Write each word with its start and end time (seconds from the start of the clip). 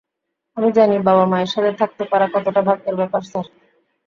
আমি 0.57 0.69
জানি 0.71 0.95
বাবা-মায়ের 0.99 1.51
সাথে 1.53 1.71
থাকতে 1.81 2.03
পারা 2.11 2.25
কতটা 2.33 2.61
ভাগ্যের 2.67 2.95
ব্যাপার, 2.95 3.21
স্যার। 3.23 3.45